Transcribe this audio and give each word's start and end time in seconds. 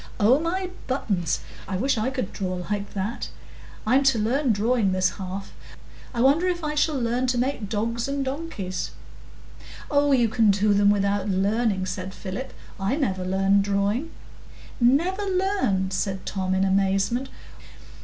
"Oh 0.19 0.39
my 0.39 0.71
buttons! 0.87 1.41
I 1.67 1.77
wish 1.77 1.95
I 1.95 2.09
could 2.09 2.33
draw 2.33 2.55
like 2.71 2.95
that. 2.95 3.29
I'm 3.85 4.01
to 4.05 4.17
learn 4.17 4.51
drawing 4.51 4.93
this 4.93 5.11
half; 5.19 5.53
I 6.11 6.21
wonder 6.21 6.47
if 6.47 6.63
I 6.63 6.73
shall 6.73 6.99
learn 6.99 7.27
to 7.27 7.37
make 7.37 7.69
dogs 7.69 8.07
and 8.07 8.25
donkeys!" 8.25 8.89
"Oh, 9.91 10.11
you 10.11 10.27
can 10.27 10.49
do 10.49 10.73
them 10.73 10.89
without 10.89 11.29
learning," 11.29 11.85
said 11.85 12.15
Philip; 12.15 12.51
"I 12.79 12.95
never 12.95 13.23
learned 13.23 13.63
drawing." 13.63 14.09
"Never 14.79 15.23
learned?" 15.23 15.93
said 15.93 16.25
Tom, 16.25 16.55
in 16.55 16.63
amazement. 16.65 17.29